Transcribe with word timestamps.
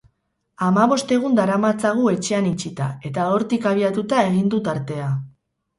Hamabost 0.67 1.13
egun 1.17 1.37
daramatzagu 1.41 2.09
etxean 2.13 2.49
itxita, 2.53 2.89
eta 3.11 3.29
hortik 3.35 3.69
abiatuta 3.75 4.27
egin 4.33 4.53
du 4.57 4.65
tartea. 4.71 5.17